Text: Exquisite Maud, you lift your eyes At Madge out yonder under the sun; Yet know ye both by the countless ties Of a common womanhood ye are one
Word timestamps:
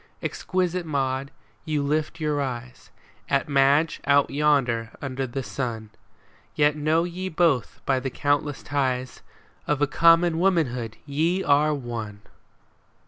Exquisite 0.23 0.83
Maud, 0.83 1.29
you 1.63 1.83
lift 1.83 2.19
your 2.19 2.41
eyes 2.41 2.89
At 3.29 3.47
Madge 3.47 4.01
out 4.07 4.31
yonder 4.31 4.89
under 4.99 5.27
the 5.27 5.43
sun; 5.43 5.91
Yet 6.55 6.75
know 6.75 7.03
ye 7.03 7.29
both 7.29 7.81
by 7.85 7.99
the 7.99 8.09
countless 8.09 8.63
ties 8.63 9.21
Of 9.67 9.79
a 9.79 9.85
common 9.85 10.39
womanhood 10.39 10.97
ye 11.05 11.43
are 11.43 11.75
one 11.75 12.23